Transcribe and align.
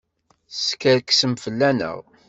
Teskerksem 0.51 1.33
fell-aneɣ! 1.43 1.97